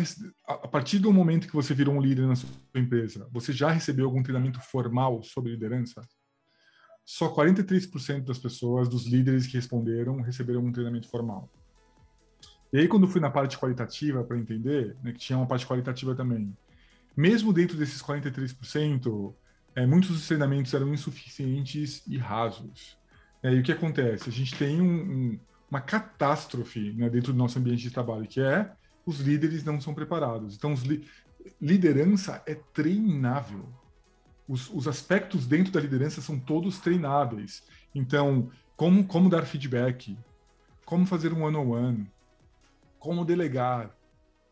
[0.46, 4.06] a partir do momento que você virou um líder na sua empresa, você já recebeu
[4.06, 6.00] algum treinamento formal sobre liderança?
[7.04, 11.52] Só 43% das pessoas, dos líderes que responderam, receberam um treinamento formal.
[12.72, 16.14] E aí, quando fui na parte qualitativa para entender, né, que tinha uma parte qualitativa
[16.14, 16.56] também,
[17.14, 19.34] mesmo dentro desses 43%,
[19.74, 22.96] é, muitos dos treinamentos eram insuficientes e rasos.
[23.42, 24.30] É, e o que acontece?
[24.30, 28.40] A gente tem um, um, uma catástrofe né, dentro do nosso ambiente de trabalho, que
[28.40, 28.72] é
[29.04, 30.54] os líderes não são preparados.
[30.56, 31.06] Então, li
[31.60, 33.68] liderança é treinável.
[34.46, 37.64] Os, os, aspectos dentro da liderança são todos treináveis.
[37.92, 40.16] Então, como, como dar feedback,
[40.84, 42.10] como fazer um one-on-one, -on -one,
[42.98, 43.90] como delegar,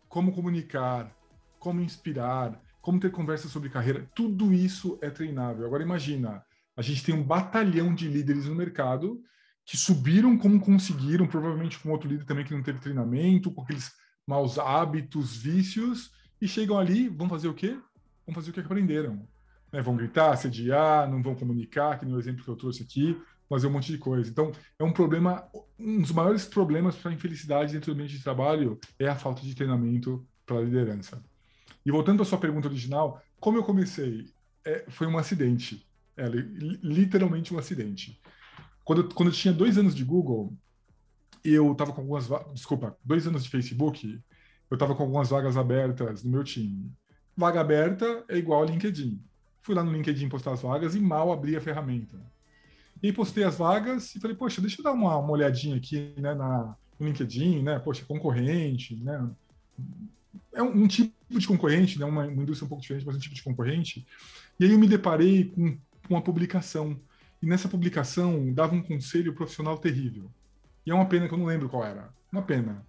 [0.08, 1.14] como comunicar,
[1.60, 5.66] como inspirar, como ter conversas sobre carreira, tudo isso é treinável.
[5.66, 6.44] Agora imagina,
[6.76, 9.22] a gente tem um batalhão de líderes no mercado
[9.64, 13.92] que subiram como conseguiram, provavelmente com outro líder também que não teve treinamento, com aqueles
[14.26, 17.78] maus hábitos, vícios, e chegam ali, vão fazer o quê?
[18.26, 19.26] Vão fazer o que aprenderam.
[19.72, 19.82] Né?
[19.82, 23.70] Vão gritar, assediar, não vão comunicar, que no exemplo que eu trouxe aqui, fazer um
[23.70, 24.30] monte de coisa.
[24.30, 25.44] Então, é um problema,
[25.78, 29.42] um dos maiores problemas para a infelicidade dentro do ambiente de trabalho é a falta
[29.42, 31.22] de treinamento para a liderança.
[31.84, 34.26] E voltando à sua pergunta original, como eu comecei?
[34.64, 38.20] É, foi um acidente, é, literalmente um acidente.
[38.84, 40.56] Quando, quando eu tinha dois anos de Google,
[41.44, 44.20] eu estava com algumas desculpa, dois anos de Facebook,
[44.70, 46.92] eu estava com algumas vagas abertas no meu time.
[47.36, 49.20] Vaga aberta é igual LinkedIn.
[49.62, 52.16] Fui lá no LinkedIn postar as vagas e mal abri a ferramenta.
[53.02, 56.34] E postei as vagas e falei, poxa, deixa eu dar uma, uma olhadinha aqui né,
[56.34, 57.78] na, no LinkedIn, né?
[57.78, 59.30] Poxa, concorrente, né?
[60.52, 62.04] É um, um tipo de concorrente, né?
[62.04, 64.06] Uma, uma, indústria um pouco diferente, mas um tipo de concorrente.
[64.58, 65.72] E aí eu me deparei com,
[66.06, 67.00] com uma publicação.
[67.42, 70.30] E nessa publicação dava um conselho profissional terrível.
[70.90, 72.12] É uma pena que eu não lembro qual era.
[72.32, 72.86] Uma pena.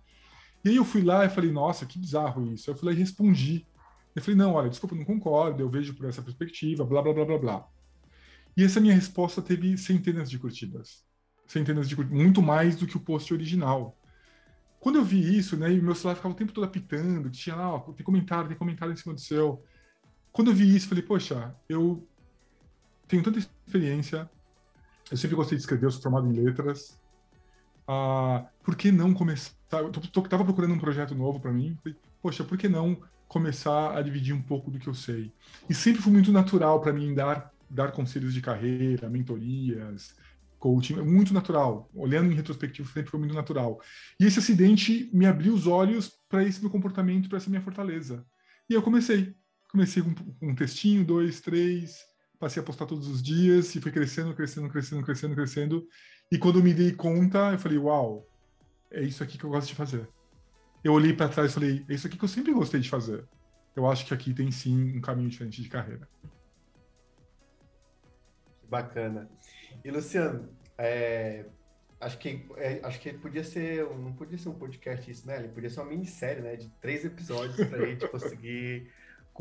[0.63, 2.69] E aí eu fui lá e falei, nossa, que bizarro isso.
[2.69, 3.65] Eu fui lá e respondi.
[4.15, 7.25] Eu falei, não, olha, desculpa, não concordo, eu vejo por essa perspectiva, blá, blá, blá,
[7.25, 7.67] blá, blá.
[8.55, 11.05] E essa minha resposta teve centenas de curtidas.
[11.47, 13.97] Centenas de curtidas, muito mais do que o post original.
[14.79, 17.75] Quando eu vi isso, né, e meu celular ficava o tempo todo apitando, tinha lá,
[17.75, 19.63] ó, tem comentário, tem comentário em cima do seu.
[20.31, 22.05] Quando eu vi isso, falei, poxa, eu
[23.07, 24.29] tenho tanta experiência,
[25.09, 26.99] eu sempre gostei de escrever, eu sou formado em letras.
[27.87, 29.53] Ah, por que não começar?
[29.71, 31.77] Eu estava procurando um projeto novo para mim.
[31.83, 35.31] Falei, poxa, por que não começar a dividir um pouco do que eu sei?
[35.69, 40.15] E sempre foi muito natural para mim dar, dar conselhos de carreira, mentorias,
[40.59, 41.89] coaching, é muito natural.
[41.93, 43.81] Olhando em retrospectiva, sempre foi muito natural.
[44.19, 48.25] E esse acidente me abriu os olhos para esse meu comportamento, para essa minha fortaleza.
[48.69, 49.35] E eu comecei.
[49.69, 51.99] Comecei com um textinho, dois, três,
[52.41, 55.87] passei a postar todos os dias e foi crescendo, crescendo, crescendo, crescendo, crescendo.
[56.31, 58.27] E quando me dei conta, eu falei, uau,
[58.89, 60.09] é isso aqui que eu gosto de fazer.
[60.83, 63.23] Eu olhei para trás e falei, é isso aqui que eu sempre gostei de fazer.
[63.75, 66.09] Eu acho que aqui tem sim um caminho diferente de carreira.
[68.67, 69.29] Bacana.
[69.85, 70.49] E Luciano,
[70.79, 71.45] é,
[71.99, 75.37] acho que é, acho que podia ser não podia ser um podcast isso, né?
[75.37, 76.55] Ele podia ser uma minissérie, né?
[76.55, 78.91] De três episódios para a gente conseguir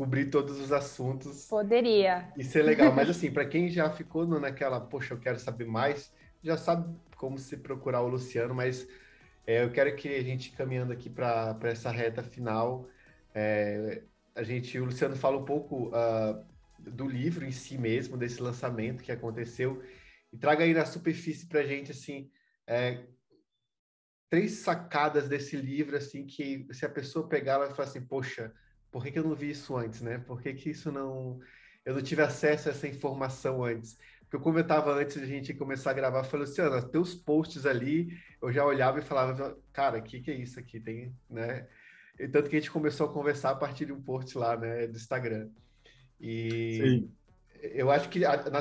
[0.01, 1.45] cobrir todos os assuntos.
[1.45, 2.33] Poderia.
[2.35, 6.11] Isso é legal, mas assim, para quem já ficou naquela, poxa, eu quero saber mais,
[6.43, 8.87] já sabe como se procurar o Luciano, mas
[9.45, 12.89] é, eu quero que a gente caminhando aqui para essa reta final,
[13.35, 14.01] é,
[14.33, 16.43] a gente, o Luciano fala um pouco uh,
[16.79, 19.83] do livro em si mesmo, desse lançamento que aconteceu,
[20.33, 22.27] e traga aí na superfície para a gente, assim,
[22.65, 23.03] é,
[24.31, 28.51] três sacadas desse livro, assim, que se a pessoa pegar, ela vai falar assim, poxa,
[28.91, 30.17] por que, que eu não vi isso antes, né?
[30.17, 31.39] Por que, que isso não...
[31.83, 33.97] Eu não tive acesso a essa informação antes.
[34.21, 37.65] Porque eu comentava antes de a gente começar a gravar, eu falei, Luciana, teus posts
[37.65, 40.79] ali, eu já olhava e falava, cara, o que, que é isso aqui?
[40.79, 41.67] Tem, né?
[42.19, 44.87] E tanto que a gente começou a conversar a partir de um post lá, né,
[44.87, 45.49] do Instagram.
[46.19, 47.11] E Sim.
[47.61, 48.19] eu acho que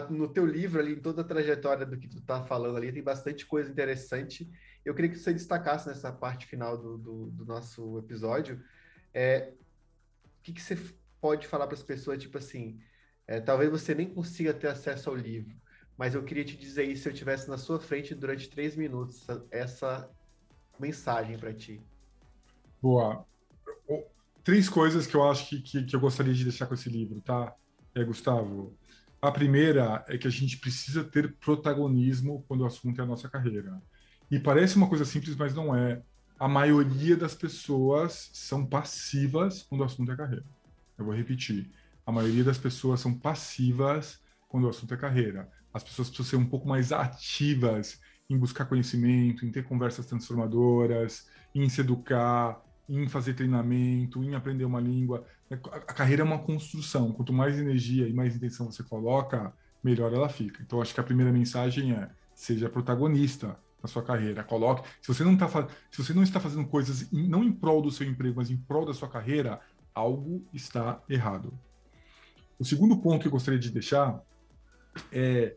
[0.09, 3.03] no teu livro ali, em toda a trajetória do que tu tá falando ali, tem
[3.03, 4.51] bastante coisa interessante.
[4.85, 8.61] Eu queria que você destacasse nessa parte final do, do, do nosso episódio,
[9.13, 9.53] é,
[10.41, 10.77] o que, que você
[11.21, 12.81] pode falar para as pessoas, tipo assim,
[13.27, 15.55] é, talvez você nem consiga ter acesso ao livro,
[15.97, 19.23] mas eu queria te dizer isso se eu tivesse na sua frente durante três minutos,
[19.29, 20.11] essa, essa
[20.79, 21.81] mensagem para ti.
[22.83, 23.27] Boa
[24.43, 27.21] três coisas que eu acho que, que, que, eu gostaria de deixar com esse livro,
[27.21, 27.55] tá,
[27.95, 28.77] é, Gustavo?
[29.21, 33.29] A primeira é que a gente precisa ter protagonismo quando o assunto é a nossa
[33.29, 33.81] carreira.
[34.31, 36.03] E parece uma coisa simples, mas não é.
[36.41, 40.47] A maioria das pessoas são passivas quando o assunto é carreira.
[40.97, 41.71] Eu vou repetir.
[42.07, 45.53] A maioria das pessoas são passivas quando o assunto é carreira.
[45.71, 48.01] As pessoas precisam ser um pouco mais ativas
[48.31, 54.65] em buscar conhecimento, em ter conversas transformadoras, em se educar, em fazer treinamento, em aprender
[54.65, 55.27] uma língua.
[55.51, 57.13] A carreira é uma construção.
[57.13, 59.53] Quanto mais energia e mais intenção você coloca,
[59.85, 60.63] melhor ela fica.
[60.63, 64.45] Então, acho que a primeira mensagem é: seja protagonista na sua carreira.
[64.45, 64.89] Coloque.
[65.01, 65.49] Se você não, tá,
[65.91, 68.85] se você não está fazendo coisas não em prol do seu emprego, mas em prol
[68.85, 69.61] da sua carreira,
[69.95, 71.59] algo está errado.
[72.59, 74.23] O segundo ponto que eu gostaria de deixar
[75.11, 75.57] é: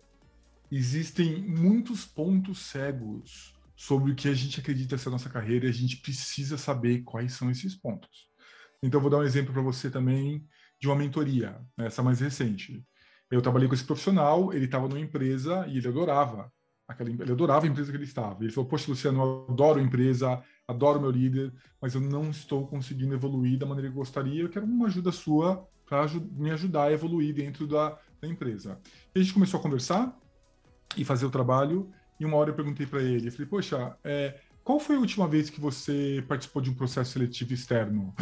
[0.72, 5.70] existem muitos pontos cegos sobre o que a gente acredita ser a nossa carreira e
[5.70, 8.30] a gente precisa saber quais são esses pontos.
[8.82, 10.46] Então, vou dar um exemplo para você também
[10.80, 12.86] de uma mentoria, né, essa mais recente.
[13.32, 16.52] Eu trabalhei com esse profissional, ele estava numa empresa e ele adorava
[16.94, 18.44] aquela, ele adorava a empresa que ele estava.
[18.44, 22.66] Ele falou: Poxa, Luciano, eu adoro a empresa, adoro meu líder, mas eu não estou
[22.68, 24.42] conseguindo evoluir da maneira que eu gostaria.
[24.42, 28.80] Eu quero uma ajuda sua para me ajudar a evoluir dentro da, da empresa.
[29.14, 30.18] E a gente começou a conversar
[30.98, 31.92] e fazer o trabalho.
[32.20, 35.28] E uma hora eu perguntei para ele, eu falei, poxa, é, qual foi a última
[35.28, 38.14] vez que você participou de um processo seletivo externo?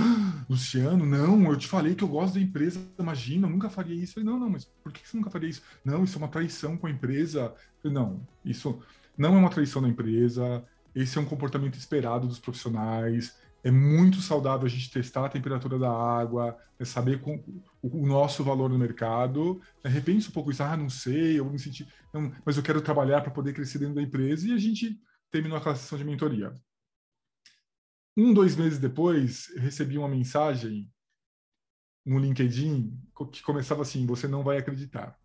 [0.49, 4.11] Luciano, não, eu te falei que eu gosto da empresa, imagina, eu nunca faria isso.
[4.19, 5.61] Eu falei, não, não, mas por que você nunca faria isso?
[5.83, 7.53] Não, isso é uma traição com a empresa.
[7.81, 8.79] Falei, não, isso
[9.17, 10.63] não é uma traição da empresa,
[10.95, 15.77] esse é um comportamento esperado dos profissionais, é muito saudável a gente testar a temperatura
[15.77, 17.35] da água, é saber com,
[17.81, 19.61] o, o, nosso valor no mercado.
[19.83, 22.63] De repente, um pouco isso, ah, não sei, eu vou me sentir, não, mas eu
[22.63, 24.99] quero trabalhar para poder crescer dentro da empresa e a gente
[25.29, 26.53] terminou aquela sessão de mentoria.
[28.17, 30.91] Um, dois meses depois, eu recebi uma mensagem
[32.05, 32.97] no LinkedIn
[33.31, 35.17] que começava assim: Você não vai acreditar.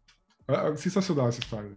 [0.76, 1.76] Sensacional essa história.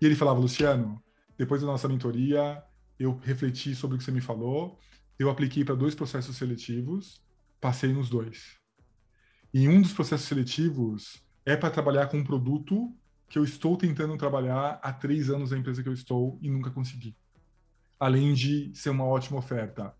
[0.00, 1.02] E ele falava: Luciano,
[1.36, 2.62] depois da nossa mentoria,
[2.98, 4.78] eu refleti sobre o que você me falou
[5.22, 7.22] eu apliquei para dois processos seletivos,
[7.60, 8.58] passei nos dois.
[9.54, 12.92] E um dos processos seletivos é para trabalhar com um produto
[13.28, 16.70] que eu estou tentando trabalhar há três anos na empresa que eu estou e nunca
[16.70, 17.16] consegui.
[17.98, 19.94] Além de ser uma ótima oferta.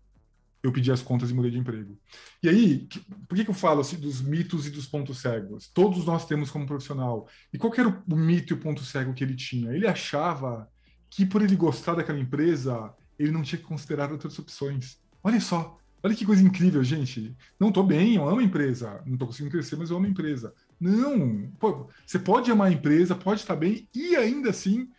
[0.63, 1.99] Eu pedi as contas e mudei de emprego.
[2.41, 2.87] E aí,
[3.27, 5.67] por que, que eu falo assim, dos mitos e dos pontos cegos?
[5.67, 7.27] Todos nós temos como profissional.
[7.51, 9.73] E qual era o, o mito e o ponto cego que ele tinha?
[9.73, 10.69] Ele achava
[11.09, 14.97] que por ele gostar daquela empresa, ele não tinha que considerar outras opções.
[15.21, 17.35] Olha só, olha que coisa incrível, gente.
[17.59, 19.01] Não estou bem, eu amo a empresa.
[19.05, 20.53] Não estou conseguindo crescer, mas eu amo a empresa.
[20.79, 24.89] Não, pô, você pode amar a empresa, pode estar bem e ainda assim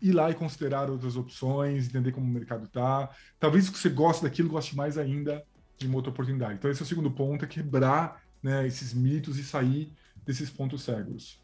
[0.00, 3.10] ir lá e considerar outras opções, entender como o mercado está.
[3.38, 5.44] Talvez que você goste daquilo, goste mais ainda
[5.76, 6.54] de uma outra oportunidade.
[6.54, 9.92] Então, esse é o segundo ponto, é quebrar né, esses mitos e sair
[10.24, 11.40] desses pontos cegos.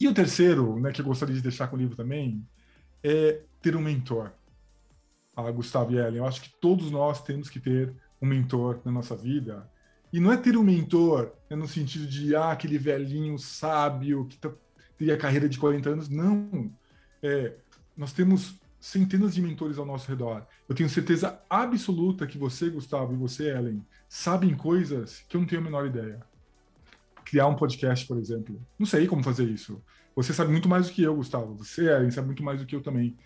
[0.00, 2.46] E o terceiro, né, que eu gostaria de deixar com o livro também,
[3.02, 4.32] é ter um mentor.
[5.34, 8.90] Ah, Gustavo e Ellen, eu acho que todos nós temos que ter um mentor na
[8.90, 9.68] nossa vida.
[10.12, 14.36] E não é ter um mentor né, no sentido de, ah, aquele velhinho sábio que
[14.36, 14.50] tá,
[14.96, 16.08] teria carreira de 40 anos.
[16.08, 16.70] Não.
[17.22, 17.54] É,
[17.98, 20.46] nós temos centenas de mentores ao nosso redor.
[20.68, 25.48] Eu tenho certeza absoluta que você, Gustavo, e você, Ellen, sabem coisas que eu não
[25.48, 26.20] tenho a menor ideia.
[27.24, 28.64] Criar um podcast, por exemplo.
[28.78, 29.82] Não sei como fazer isso.
[30.14, 31.56] Você sabe muito mais do que eu, Gustavo.
[31.56, 33.16] Você, Ellen, sabe muito mais do que eu também.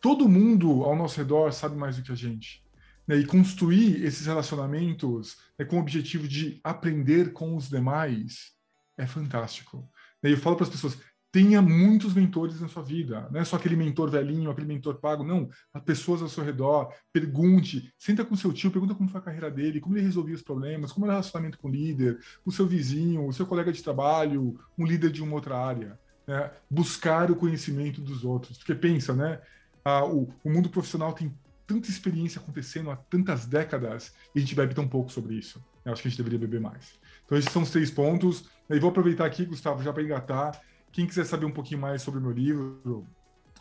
[0.00, 2.64] Todo mundo ao nosso redor sabe mais do que a gente.
[3.06, 3.16] Né?
[3.16, 8.52] E construir esses relacionamentos né, com o objetivo de aprender com os demais
[8.98, 9.88] é fantástico.
[10.22, 10.98] E eu falo para as pessoas,
[11.32, 13.28] tenha muitos mentores na sua vida.
[13.30, 15.48] Não é só aquele mentor velhinho, aquele mentor pago, não.
[15.72, 19.50] As pessoas ao seu redor, pergunte, senta com seu tio, pergunta como foi a carreira
[19.50, 22.66] dele, como ele resolvia os problemas, como era o relacionamento com o líder, o seu
[22.66, 25.98] vizinho, o seu colega de trabalho, um líder de uma outra área.
[26.26, 26.50] Né?
[26.68, 28.58] Buscar o conhecimento dos outros.
[28.58, 29.40] Porque pensa, né?
[29.84, 31.32] Ah, o, o mundo profissional tem
[31.66, 35.64] tanta experiência acontecendo há tantas décadas e a gente bebe tão pouco sobre isso.
[35.84, 36.98] Eu acho que a gente deveria beber mais.
[37.24, 38.50] Então, esses são os três pontos.
[38.68, 40.60] E vou aproveitar aqui, Gustavo, já para engatar
[40.92, 43.06] quem quiser saber um pouquinho mais sobre o meu livro,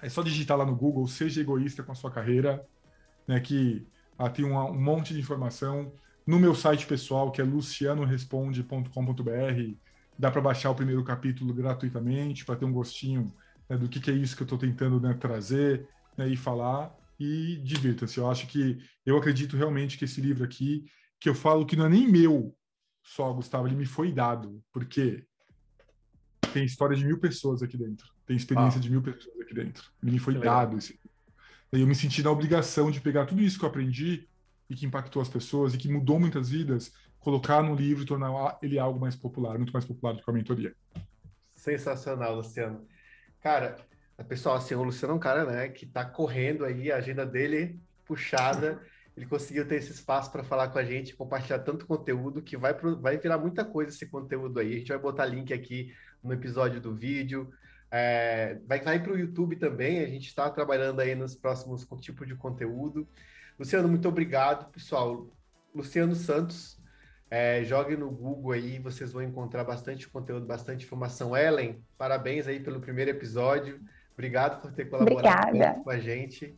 [0.01, 2.65] é só digitar lá no Google Seja Egoísta com a Sua Carreira,
[3.27, 3.85] né, que
[4.17, 5.91] ah, tem um, um monte de informação.
[6.25, 9.75] No meu site pessoal, que é lucianoresponde.com.br,
[10.17, 13.31] dá para baixar o primeiro capítulo gratuitamente, para ter um gostinho
[13.69, 16.95] né, do que, que, é isso que eu estou tentando né, trazer né, e falar.
[17.19, 18.17] E divirta-se.
[18.17, 20.85] Eu acho que, eu acredito realmente que esse livro aqui,
[21.19, 22.55] que eu falo que não é nem meu
[23.03, 24.61] só, Gustavo, ele me foi dado.
[24.71, 25.25] porque
[26.53, 28.07] tem história de mil pessoas aqui dentro.
[28.25, 28.81] Tem experiência ah.
[28.81, 29.91] de mil pessoas aqui dentro.
[30.01, 30.99] Me foi que dado esse.
[31.71, 34.27] E eu me senti na obrigação de pegar tudo isso que eu aprendi
[34.69, 38.57] e que impactou as pessoas e que mudou muitas vidas, colocar no livro e tornar
[38.61, 40.75] ele algo mais popular, muito mais popular do que a mentoria.
[41.53, 42.87] Sensacional, Luciano.
[43.41, 43.77] Cara,
[44.27, 47.79] pessoal, assim, o Luciano é um cara, né, que tá correndo aí, a agenda dele
[48.05, 48.81] puxada.
[49.15, 52.73] Ele conseguiu ter esse espaço para falar com a gente, compartilhar tanto conteúdo que vai,
[52.73, 54.75] pro, vai virar muita coisa esse conteúdo aí.
[54.75, 57.51] A gente vai botar link aqui no episódio do vídeo.
[57.91, 59.99] É, vai cair para o YouTube também.
[59.99, 63.07] A gente está trabalhando aí nos próximos tipos de conteúdo.
[63.57, 65.27] Luciano, muito obrigado, pessoal.
[65.73, 66.79] Luciano Santos,
[67.29, 71.35] é, jogue no Google aí, vocês vão encontrar bastante conteúdo, bastante informação.
[71.35, 73.79] Ellen, parabéns aí pelo primeiro episódio.
[74.13, 76.57] Obrigado por ter colaborado com a gente.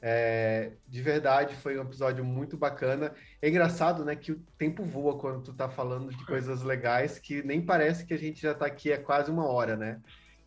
[0.00, 3.14] É, de verdade, foi um episódio muito bacana.
[3.40, 7.42] É engraçado, né, que o tempo voa quando tu tá falando de coisas legais, que
[7.42, 10.00] nem parece que a gente já tá aqui há quase uma hora, né?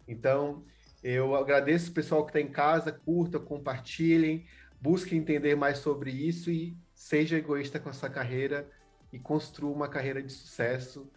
[0.08, 0.64] Então,
[1.04, 4.46] eu agradeço o pessoal que está em casa, curta, compartilhem,
[4.82, 8.70] busquem entender mais sobre isso e seja egoísta com a sua carreira
[9.12, 11.10] e construa uma carreira de sucesso,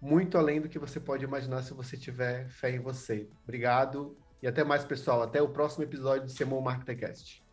[0.00, 3.28] muito além do que você pode imaginar se você tiver fé em você.
[3.44, 5.22] Obrigado e até mais, pessoal.
[5.22, 7.49] Até o próximo episódio do Semon Marketcast.